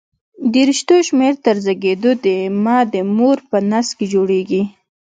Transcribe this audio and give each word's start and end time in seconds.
د 0.51 0.53
رشتو 0.69 0.95
شمېر 1.07 1.33
تر 1.45 1.55
زېږېدو 1.65 2.11
د 2.25 2.27
مه 2.63 2.77
د 2.93 2.95
مور 3.15 3.37
په 3.49 3.57
نس 3.71 3.87
کې 3.97 4.05
جوړېږي. 4.13 4.61